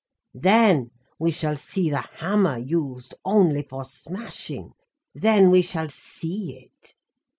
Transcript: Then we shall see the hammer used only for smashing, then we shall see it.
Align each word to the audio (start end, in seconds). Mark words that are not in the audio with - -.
Then 0.33 0.89
we 1.19 1.29
shall 1.29 1.55
see 1.55 1.91
the 1.91 1.99
hammer 2.01 2.57
used 2.57 3.13
only 3.23 3.61
for 3.61 3.85
smashing, 3.85 4.73
then 5.13 5.51
we 5.51 5.61
shall 5.61 5.89
see 5.89 6.57
it. 6.73 6.95